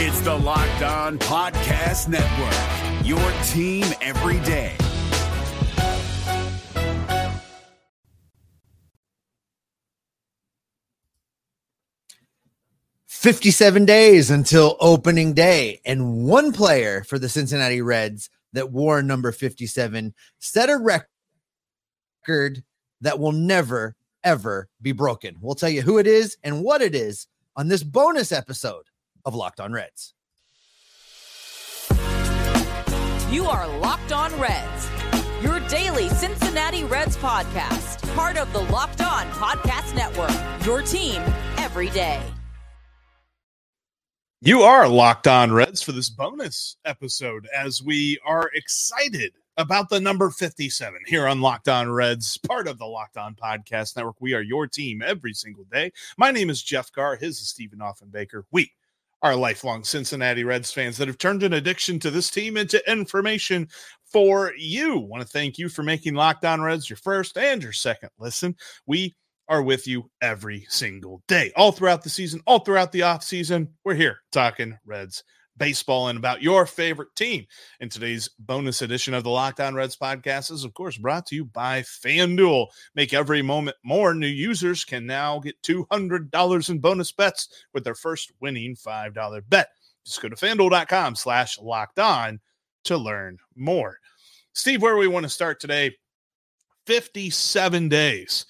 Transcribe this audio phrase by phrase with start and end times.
[0.00, 3.18] It's the Locked On Podcast Network, your
[3.48, 4.76] team every day.
[13.08, 19.32] Fifty-seven days until opening day, and one player for the Cincinnati Reds that wore number
[19.32, 22.62] fifty-seven set a record
[23.00, 25.34] that will never ever be broken.
[25.40, 27.26] We'll tell you who it is and what it is
[27.56, 28.84] on this bonus episode
[29.24, 30.14] of Locked On Reds.
[33.30, 34.88] You are Locked On Reds,
[35.42, 40.32] your daily Cincinnati Reds podcast, part of the Locked On Podcast Network,
[40.66, 41.22] your team
[41.58, 42.22] every day.
[44.40, 50.00] You are Locked On Reds for this bonus episode as we are excited about the
[50.00, 54.20] number 57 here on Locked On Reds, part of the Locked On Podcast Network.
[54.20, 55.90] We are your team every single day.
[56.16, 57.16] My name is Jeff Carr.
[57.16, 58.44] His is Stephen Offenbaker.
[58.52, 58.70] We
[59.22, 63.68] are lifelong Cincinnati Reds fans that have turned an addiction to this team into information
[64.04, 64.98] for you.
[64.98, 68.54] Want to thank you for making Locked On Reds your first and your second listen.
[68.86, 69.16] We
[69.48, 73.68] are with you every single day, all throughout the season, all throughout the off season.
[73.84, 75.24] We're here talking Reds
[75.58, 77.46] baseball and about your favorite team.
[77.80, 81.34] In today's bonus edition of the Locked On Reds podcast is, of course, brought to
[81.34, 82.68] you by FanDuel.
[82.94, 84.14] Make every moment more.
[84.14, 89.68] New users can now get $200 in bonus bets with their first winning $5 bet.
[90.04, 92.40] Just go to fanduel.com slash locked on
[92.84, 93.98] to learn more.
[94.54, 95.94] Steve, where we want to start today
[96.86, 98.46] 57 days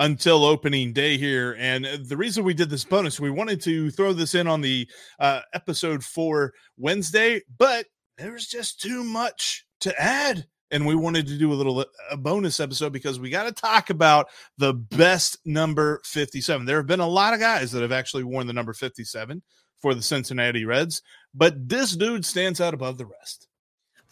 [0.00, 1.54] until opening day here.
[1.58, 4.88] And the reason we did this bonus, we wanted to throw this in on the
[5.20, 7.84] uh, episode for Wednesday, but
[8.16, 10.46] there was just too much to add.
[10.72, 13.90] And we wanted to do a little a bonus episode because we got to talk
[13.90, 16.64] about the best number 57.
[16.64, 19.42] There have been a lot of guys that have actually worn the number 57
[19.80, 21.02] for the Cincinnati Reds,
[21.34, 23.48] but this dude stands out above the rest.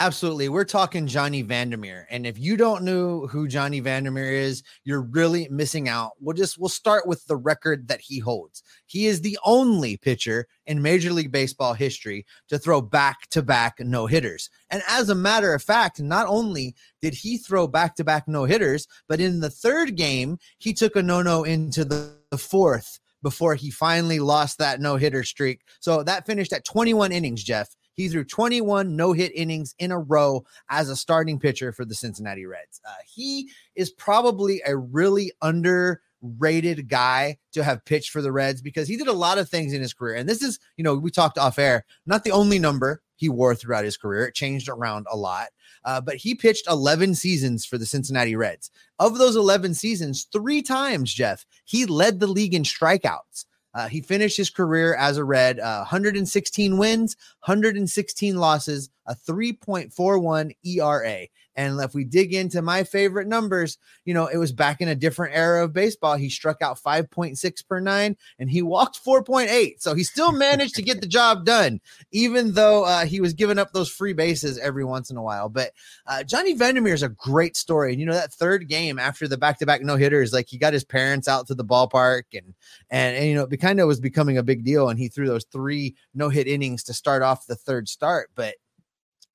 [0.01, 0.49] Absolutely.
[0.49, 2.07] We're talking Johnny Vander Meer.
[2.09, 6.13] And if you don't know who Johnny Vander Meer is, you're really missing out.
[6.21, 8.63] We'll just we'll start with the record that he holds.
[8.87, 14.51] He is the only pitcher in Major League Baseball history to throw back-to-back no-hitters.
[14.71, 19.41] And as a matter of fact, not only did he throw back-to-back no-hitters, but in
[19.41, 24.59] the third game, he took a no-no into the, the fourth before he finally lost
[24.59, 25.63] that no-hitter streak.
[25.81, 27.75] So that finished at 21 innings, Jeff.
[27.99, 31.97] He threw 21 no hit innings in a row as a starting pitcher for the
[31.97, 32.81] Cincinnati Reds.
[32.89, 38.87] Uh, he is probably a really underrated guy to have pitched for the Reds because
[38.87, 40.15] he did a lot of things in his career.
[40.15, 43.57] And this is, you know, we talked off air, not the only number he wore
[43.57, 44.27] throughout his career.
[44.27, 45.49] It changed around a lot.
[45.85, 48.71] Uh, but he pitched 11 seasons for the Cincinnati Reds.
[49.01, 53.45] Of those 11 seasons, three times, Jeff, he led the league in strikeouts.
[53.79, 57.17] Uh, he finished his career as a Red, uh, 116 wins,
[57.47, 61.27] 116 losses, a 3.41 ERA.
[61.57, 64.95] And if we dig into my favorite numbers, you know, it was back in a
[64.95, 66.15] different era of baseball.
[66.15, 69.81] He struck out 5.6 per nine and he walked 4.8.
[69.81, 71.81] So he still managed to get the job done,
[72.13, 75.49] even though uh, he was giving up those free bases every once in a while.
[75.49, 75.73] But
[76.07, 77.91] uh, Johnny Vander Meer is a great story.
[77.91, 80.59] And, you know, that third game after the back to back no hitters, like he
[80.59, 82.55] got his parents out to the ballpark and,
[82.89, 84.89] and, and you know, it kind of was becoming a big deal.
[84.89, 88.31] And he threw those three no hit innings to start off the third start.
[88.37, 88.55] But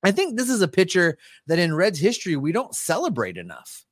[0.04, 3.84] I think this is a pitcher that in Reds history we don't celebrate enough.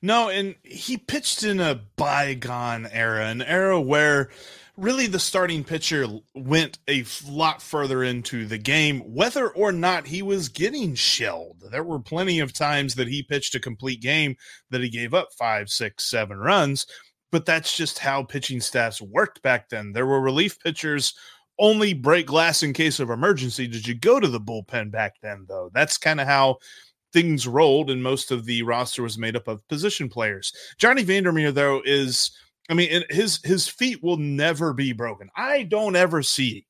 [0.00, 4.30] No, and he pitched in a bygone era, an era where
[4.76, 10.22] really the starting pitcher went a lot further into the game, whether or not he
[10.22, 11.62] was getting shelled.
[11.70, 14.36] There were plenty of times that he pitched a complete game
[14.70, 16.86] that he gave up five, six, seven runs,
[17.30, 19.92] but that's just how pitching staffs worked back then.
[19.92, 21.14] There were relief pitchers
[21.62, 23.68] only break glass in case of emergency.
[23.68, 25.70] Did you go to the bullpen back then, though?
[25.72, 26.58] That's kind of how
[27.12, 30.52] things rolled, and most of the roster was made up of position players.
[30.76, 32.32] Johnny Vander Meer, though, is
[32.68, 35.30] I mean, his his feat will never be broken.
[35.36, 36.66] I don't ever see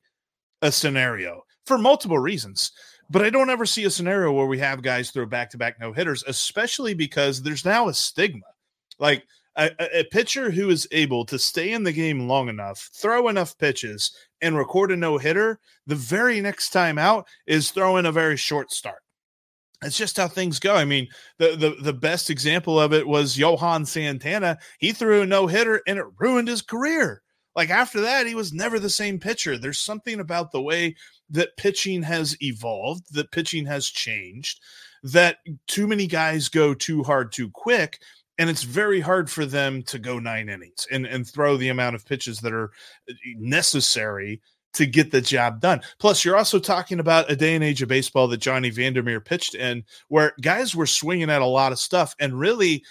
[0.61, 2.71] a scenario for multiple reasons,
[3.09, 5.79] but I don't ever see a scenario where we have guys throw back to back
[5.79, 8.45] no hitters, especially because there's now a stigma.
[8.99, 9.23] Like
[9.55, 13.57] a, a, pitcher who is able to stay in the game long enough, throw enough
[13.57, 14.11] pitches,
[14.41, 18.71] and record a no hitter, the very next time out is throwing a very short
[18.71, 19.01] start.
[19.83, 20.75] It's just how things go.
[20.75, 21.07] I mean,
[21.37, 24.57] the, the the best example of it was Johan Santana.
[24.79, 27.21] He threw a no hitter and it ruined his career.
[27.55, 29.57] Like after that, he was never the same pitcher.
[29.57, 30.95] There's something about the way
[31.29, 34.59] that pitching has evolved, that pitching has changed,
[35.03, 37.99] that too many guys go too hard too quick
[38.37, 41.95] and it's very hard for them to go nine innings and, and throw the amount
[41.95, 42.71] of pitches that are
[43.09, 44.41] uh, necessary
[44.73, 45.81] to get the job done.
[45.99, 49.21] Plus, you're also talking about a day and age of baseball that Johnny Vander Meer
[49.21, 52.83] pitched in, where guys were swinging at a lot of stuff, and really,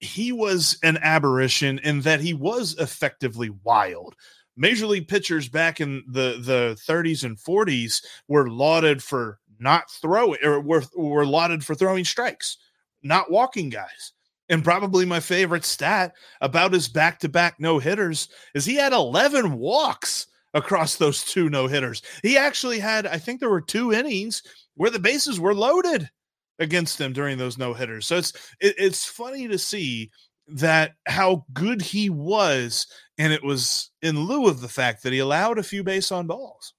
[0.00, 4.14] he was an aberration in that he was effectively wild.
[4.56, 10.38] Major league pitchers back in the the 30s and 40s were lauded for not throwing
[10.44, 12.58] or were, were lauded for throwing strikes,
[13.02, 14.12] not walking guys.
[14.48, 18.92] And probably my favorite stat about his back to back no hitters is he had
[18.92, 22.02] 11 walks across those two no hitters.
[22.22, 24.42] He actually had, I think there were two innings
[24.74, 26.10] where the bases were loaded
[26.58, 28.06] against him during those no hitters.
[28.06, 30.10] So it's it, it's funny to see
[30.46, 32.86] that how good he was,
[33.18, 36.26] and it was in lieu of the fact that he allowed a few base on
[36.26, 36.74] balls.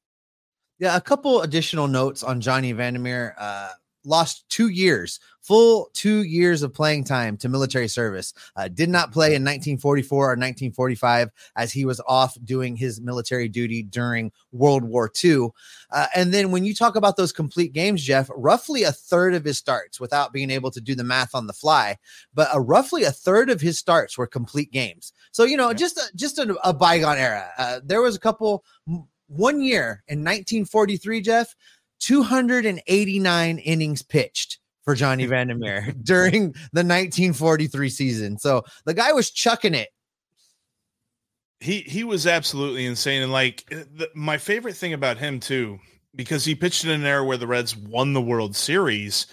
[0.80, 3.36] Yeah, a couple additional notes on Johnny Vander Meer.
[3.38, 3.70] Uh,
[4.06, 8.34] lost two years, full two years of playing time to military service.
[8.56, 13.48] Uh, did not play in 1944 or 1945 as he was off doing his military
[13.48, 15.50] duty during World War II.
[15.92, 19.44] Uh, and then when you talk about those complete games, Jeff, roughly a third of
[19.44, 21.98] his starts, without being able to do the math on the fly,
[22.34, 25.14] but a, roughly a third of his starts were complete games.
[25.32, 27.50] So you know, just a, just a, a bygone era.
[27.58, 28.64] Uh, there was a couple.
[29.28, 31.56] One year in 1943, Jeff,
[32.06, 38.38] 289 innings pitched for Johnny Vander Meer during the 1943 season.
[38.38, 39.90] So the guy was chucking it.
[41.60, 45.80] He he was absolutely insane, and like eh, the, my favorite thing about him too,
[46.14, 49.26] because he pitched in an era where the Reds won the World Series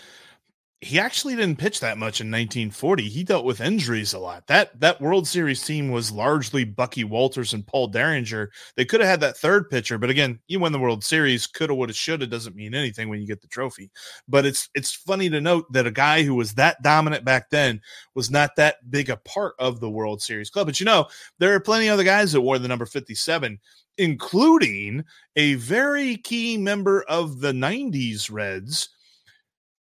[0.83, 3.09] he actually didn't pitch that much in 1940.
[3.09, 4.49] He dealt with injuries a lot.
[4.49, 8.51] That that World Series team was largely Bucky Walters and Paul Derringer.
[8.77, 11.73] They could have had that third pitcher, but again, you win the World Series, coulda,
[11.73, 13.93] woulda, shoulda doesn't mean anything when you get the trophy.
[14.27, 17.81] But it's it's funny to note that a guy who was that dominant back then
[18.17, 20.67] was not that big a part of the World Series club.
[20.67, 21.07] But you know,
[21.39, 23.59] there are plenty of other guys that wore the number 57
[23.99, 25.05] including
[25.37, 28.89] a very key member of the 90s Reds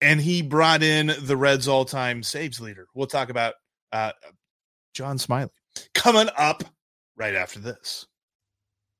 [0.03, 2.87] and he brought in the Reds' all-time saves leader.
[2.93, 3.55] We'll talk about
[3.91, 4.11] uh,
[4.93, 5.49] John Smiley
[5.93, 6.63] coming up
[7.15, 8.05] right after this.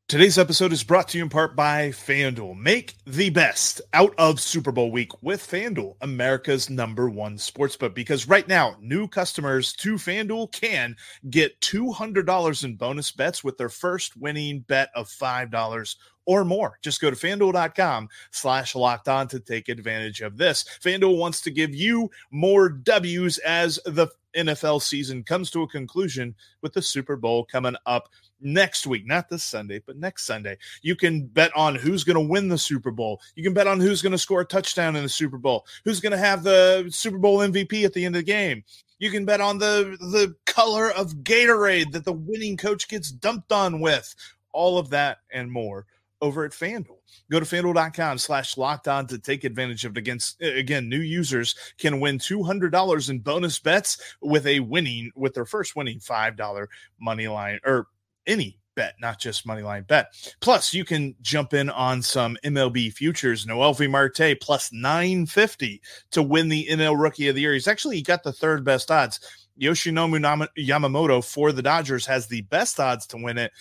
[0.10, 2.58] Today's episode is brought to you in part by FanDuel.
[2.58, 7.96] Make the best out of Super Bowl week with FanDuel, America's number one sportsbook.
[7.96, 10.98] Because right now, new customers to FanDuel can
[11.30, 15.96] get $200 in bonus bets with their first winning bet of $5
[16.26, 16.78] or more.
[16.82, 20.66] Just go to fanduel.com slash locked on to take advantage of this.
[20.84, 26.36] FanDuel wants to give you more W's as the NFL season comes to a conclusion
[26.62, 28.10] with the Super Bowl coming up
[28.42, 30.58] next week, not this Sunday, but next Sunday.
[30.82, 33.22] You can bet on who's going to win the Super Bowl.
[33.36, 36.00] You can bet on who's going to score a touchdown in the Super Bowl, who's
[36.00, 38.64] going to have the Super Bowl MVP at the end of the game.
[39.00, 43.52] You can bet on the the color of Gatorade that the winning coach gets dumped
[43.52, 44.14] on with.
[44.54, 45.88] All of that and more
[46.22, 46.98] over at FanDuel.
[47.30, 50.00] Go to fanduel.com slash locked on to take advantage of it.
[50.00, 55.46] Against again, new users can win $200 in bonus bets with a winning with their
[55.46, 56.68] first winning $5
[57.00, 57.88] money line or
[58.26, 60.14] any bet, not just money line bet.
[60.40, 63.46] Plus, you can jump in on some MLB futures.
[63.46, 65.82] Noel Noelvi Marte plus 950
[66.12, 67.54] to win the NL Rookie of the Year.
[67.54, 69.20] He's actually got the third best odds.
[69.60, 73.52] Yoshinobu Yamamoto for the Dodgers has the best odds to win it.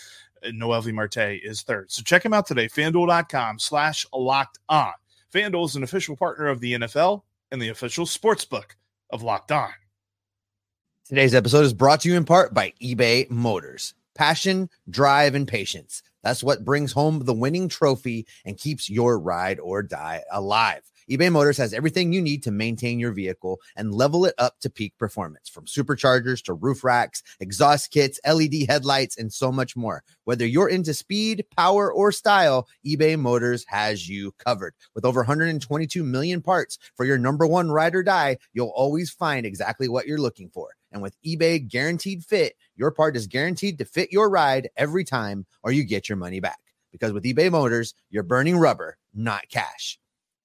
[0.46, 1.90] Noelvi Marte is third.
[1.90, 4.92] So check him out today, fanduel.com slash locked on.
[5.32, 8.76] FanDuel is an official partner of the NFL and the official sports book
[9.10, 9.70] of Locked On.
[11.06, 13.94] Today's episode is brought to you in part by eBay Motors.
[14.14, 16.02] Passion, drive, and patience.
[16.22, 21.32] That's what brings home the winning trophy and keeps your ride or die alive eBay
[21.32, 24.96] Motors has everything you need to maintain your vehicle and level it up to peak
[24.98, 30.04] performance from superchargers to roof racks, exhaust kits, LED headlights, and so much more.
[30.24, 34.74] Whether you're into speed, power, or style, eBay Motors has you covered.
[34.94, 39.44] With over 122 million parts for your number one ride or die, you'll always find
[39.44, 40.68] exactly what you're looking for.
[40.92, 45.46] And with eBay Guaranteed Fit, your part is guaranteed to fit your ride every time
[45.62, 46.60] or you get your money back.
[46.92, 49.98] Because with eBay Motors, you're burning rubber, not cash.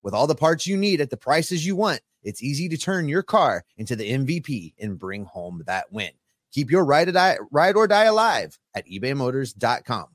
[0.08, 3.10] With all the parts you need at the prices you want, it's easy to turn
[3.10, 6.12] your car into the MVP and bring home that win.
[6.54, 10.06] Keep your ride or die, ride or die alive at ebaymotors.com.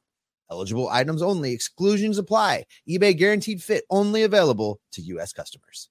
[0.50, 2.64] Eligible items only, exclusions apply.
[2.88, 5.34] eBay guaranteed fit only available to U.S.
[5.34, 5.90] customers.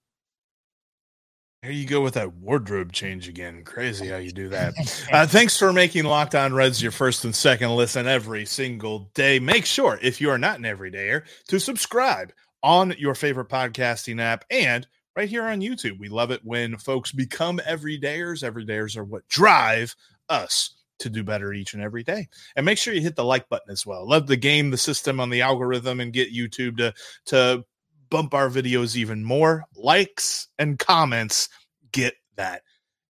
[1.61, 3.63] Here you go with that wardrobe change again.
[3.63, 4.73] Crazy how you do that.
[5.13, 9.37] Uh, thanks for making Locked On Reds your first and second listen every single day.
[9.39, 12.31] Make sure, if you are not an everydayer, to subscribe
[12.63, 15.99] on your favorite podcasting app and right here on YouTube.
[15.99, 18.43] We love it when folks become everydayers.
[18.43, 19.95] Everydayers are what drive
[20.29, 22.27] us to do better each and every day.
[22.55, 24.07] And make sure you hit the like button as well.
[24.07, 26.93] Love the game, the system on the algorithm, and get YouTube to
[27.25, 27.65] to
[28.09, 29.65] bump our videos even more.
[29.75, 31.49] Likes and comments
[31.91, 32.61] get that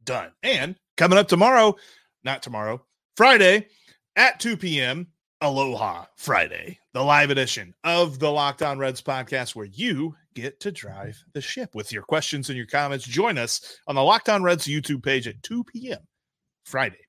[0.03, 0.31] done.
[0.43, 1.75] And coming up tomorrow,
[2.23, 2.83] not tomorrow,
[3.15, 3.67] Friday
[4.15, 5.07] at 2 p.m.
[5.45, 10.71] Aloha Friday, the live edition of the Locked On Reds podcast, where you get to
[10.71, 13.05] drive the ship with your questions and your comments.
[13.05, 15.99] Join us on the Locked On Reds YouTube page at 2 p.m.
[16.63, 17.05] Friday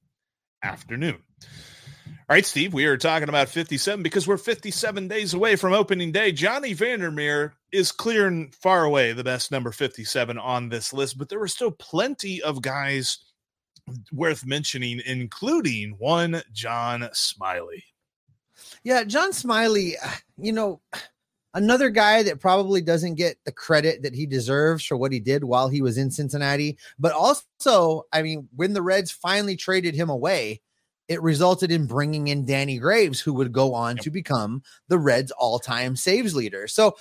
[0.62, 1.16] afternoon.
[1.42, 6.12] All right, Steve, we are talking about 57 because we're 57 days away from opening
[6.12, 6.30] day.
[6.30, 11.16] Johnny Vander Meer is clear and far away the best number 57 on this list,
[11.16, 13.16] but there were still plenty of guys
[14.12, 17.82] worth mentioning, including one John Smiley.
[18.86, 19.96] Yeah, John Smiley,
[20.38, 20.80] you know,
[21.54, 25.42] another guy that probably doesn't get the credit that he deserves for what he did
[25.42, 26.78] while he was in Cincinnati.
[26.96, 30.60] But also, I mean, when the Reds finally traded him away,
[31.08, 35.32] it resulted in bringing in Danny Graves, who would go on to become the Reds'
[35.32, 36.68] all time saves leader.
[36.68, 36.94] So,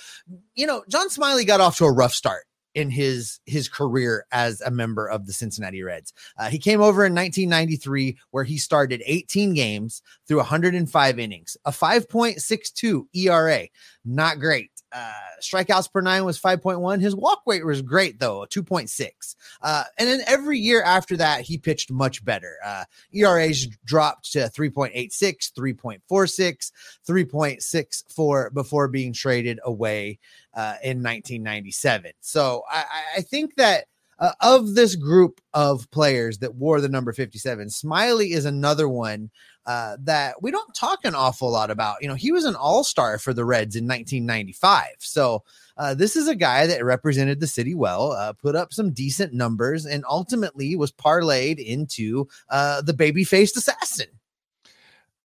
[0.56, 2.46] you know, John Smiley got off to a rough start
[2.76, 6.12] in his his career as a member of the Cincinnati Reds.
[6.38, 11.70] Uh, he came over in 1993 where he started 18 games through 105 innings, a
[11.70, 13.66] 5.62 ERA.
[14.06, 14.70] Not great.
[14.92, 17.00] Uh, strikeouts per nine was 5.1.
[17.00, 19.34] His walk rate was great though, 2.6.
[19.60, 22.56] Uh, and then every year after that, he pitched much better.
[22.64, 26.72] Uh, ERAs dropped to 3.86, 3.46,
[27.06, 30.20] 3.64 before being traded away
[30.54, 32.12] uh, in 1997.
[32.20, 32.84] So I,
[33.16, 33.86] I think that
[34.18, 39.30] uh, of this group of players that wore the number 57, Smiley is another one
[39.66, 41.96] uh, that we don't talk an awful lot about.
[42.00, 44.86] You know, he was an all star for the Reds in 1995.
[44.98, 45.42] So
[45.76, 49.32] uh, this is a guy that represented the city well, uh, put up some decent
[49.34, 54.06] numbers, and ultimately was parlayed into uh, the baby faced assassin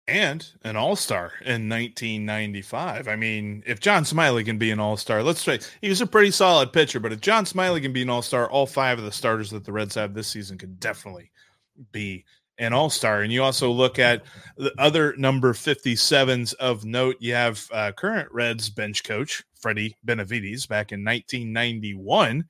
[0.08, 3.08] and an all-star in 1995.
[3.08, 6.32] I mean, if John Smiley can be an all-star, let's say he was a pretty
[6.32, 9.50] solid pitcher, but if John Smiley can be an all-star, all five of the starters
[9.52, 11.32] that the Reds have this season could definitely
[11.92, 12.24] be
[12.58, 13.22] an all-star.
[13.22, 14.24] And you also look at
[14.58, 17.18] the other number 57s of note.
[17.20, 22.46] You have uh, current Reds bench coach Freddie Benavides back in 1991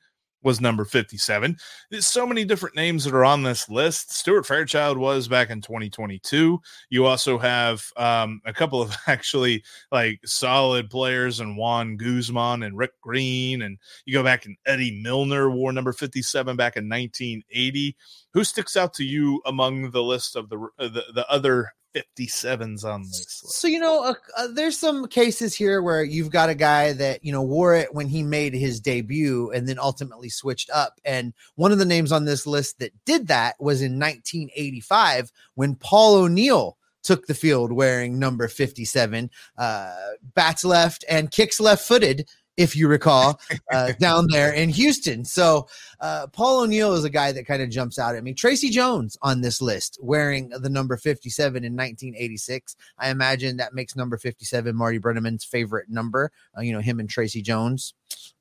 [0.46, 1.58] was number 57.
[1.90, 4.16] There's so many different names that are on this list.
[4.16, 6.62] Stuart Fairchild was back in 2022.
[6.90, 12.78] You also have um, a couple of actually like solid players and Juan Guzman and
[12.78, 13.64] Rick Green.
[13.64, 17.98] And you go back and Eddie Milner wore number 57 back in 1980.
[18.34, 22.84] Who sticks out to you among the list of the, uh, the, the other 57s
[22.84, 23.60] on this list.
[23.60, 27.24] So, you know, uh, uh, there's some cases here where you've got a guy that,
[27.24, 31.00] you know, wore it when he made his debut and then ultimately switched up.
[31.06, 35.75] And one of the names on this list that did that was in 1985 when
[35.75, 39.96] Paul O'Neill took the field wearing number 57, uh,
[40.34, 43.39] bats left and kicks left footed if you recall,
[43.71, 45.25] uh, down there in Houston.
[45.25, 45.67] So
[46.00, 48.33] uh, Paul O'Neill is a guy that kind of jumps out at me.
[48.33, 52.75] Tracy Jones on this list wearing the number 57 in 1986.
[52.97, 56.31] I imagine that makes number 57 Marty Brennaman's favorite number.
[56.57, 57.93] Uh, you know, him and Tracy Jones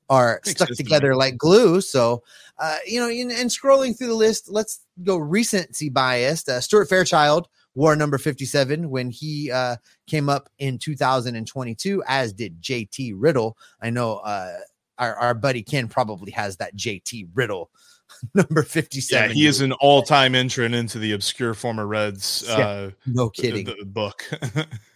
[0.09, 1.81] are stuck together like glue.
[1.81, 2.23] So,
[2.59, 6.47] uh, you know, and, and, scrolling through the list, let's go recency biased.
[6.47, 9.75] Uh, Stuart Fairchild wore number 57 when he uh,
[10.07, 13.57] came up in 2022, as did JT Riddle.
[13.81, 14.57] I know uh,
[14.97, 17.69] our, our buddy Ken probably has that JT Riddle
[18.33, 19.29] number 57.
[19.29, 22.47] Yeah, he is an all time entrant into the obscure former Reds.
[22.49, 23.65] Uh, yeah, no kidding.
[23.65, 24.23] The, the book.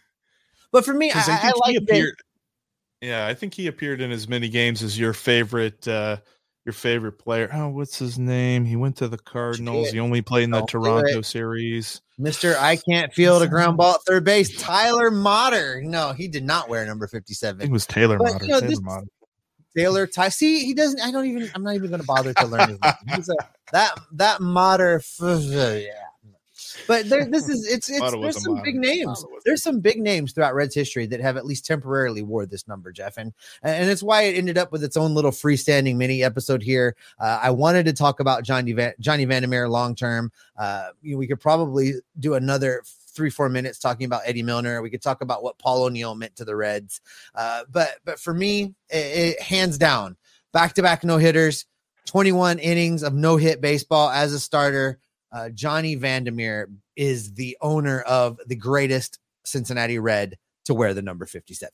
[0.71, 2.15] but for me, I, I, I like appeared,
[3.01, 5.87] Yeah, I think he appeared in as many games as your favorite.
[5.87, 6.17] Uh,
[6.65, 7.49] your favorite player.
[7.53, 8.65] Oh, what's his name?
[8.65, 9.89] He went to the Cardinals.
[9.89, 12.01] He only played in the Don't Toronto series.
[12.17, 14.55] Mister, I can't field a ground ball at third base.
[14.61, 15.81] Tyler Motter.
[15.81, 17.61] No, he did not wear number fifty-seven.
[17.61, 18.45] It was Taylor but, Motter.
[18.45, 19.07] You know, Taylor this, Motter.
[19.75, 20.29] Taylor Ty.
[20.29, 20.99] See, he doesn't.
[20.99, 21.49] I don't even.
[21.55, 22.93] I'm not even going to bother to learn his name.
[23.15, 23.35] He's a,
[23.71, 25.01] that that Motter.
[25.21, 25.81] Yeah.
[26.89, 29.23] But there, this is it's it's there's some big names.
[29.45, 32.91] There's some big names throughout Reds history that have at least temporarily wore this number,
[32.91, 33.31] Jeff, and
[33.61, 36.95] and it's why it ended up with its own little freestanding mini episode here.
[37.19, 40.31] Uh, I wanted to talk about Johnny Van, Johnny Vander long term.
[40.57, 44.81] Uh, you know, we could probably do another three four minutes talking about Eddie Milner.
[44.81, 47.01] We could talk about what Paul O'Neill meant to the Reds.
[47.35, 50.17] Uh, but but for me, it, it hands down,
[50.53, 51.67] back to back no hitters,
[52.07, 54.97] 21 innings of no hit baseball as a starter
[55.31, 61.25] uh, Johnny Vander is the owner of the greatest Cincinnati Red to wear the number
[61.25, 61.71] 57.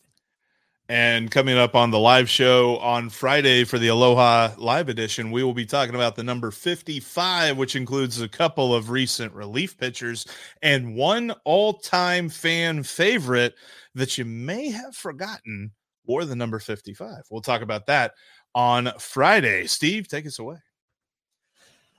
[0.88, 5.44] And coming up on the live show on Friday for the Aloha Live Edition, we
[5.44, 10.28] will be talking about the number 55, which includes a couple of recent relief pitchers
[10.62, 13.56] and one all time fan favorite
[13.96, 15.72] that you may have forgotten
[16.06, 17.24] wore the number 55.
[17.32, 18.14] We'll talk about that
[18.54, 19.66] on Friday.
[19.66, 20.58] Steve, take us away.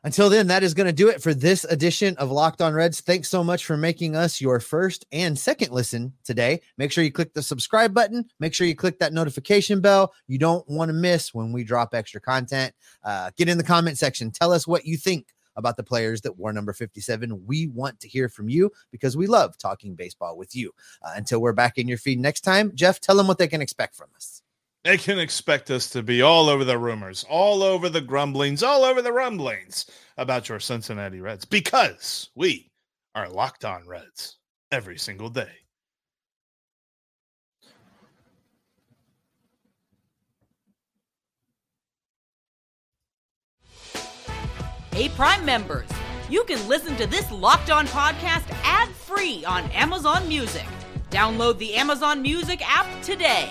[0.06, 3.00] Until then, that is going to do it for this edition of Locked On Reds.
[3.00, 6.60] Thanks so much for making us your first and second listen today.
[6.78, 8.25] Make sure you click the subscribe button.
[8.38, 10.14] Make sure you click that notification bell.
[10.28, 12.72] You don't want to miss when we drop extra content.
[13.02, 14.30] Uh, get in the comment section.
[14.30, 17.44] Tell us what you think about the players that wore number 57.
[17.44, 20.70] We want to hear from you because we love talking baseball with you.
[21.02, 23.60] Uh, until we're back in your feed next time, Jeff, tell them what they can
[23.60, 24.42] expect from us.
[24.87, 28.85] They can expect us to be all over the rumors, all over the grumblings, all
[28.85, 32.71] over the rumblings about your Cincinnati Reds because we
[33.12, 34.37] are locked on Reds
[34.71, 35.50] every single day.
[44.93, 45.88] Hey, Prime members,
[46.31, 50.64] you can listen to this Locked On podcast ad free on Amazon Music.
[51.11, 53.50] Download the Amazon Music app today.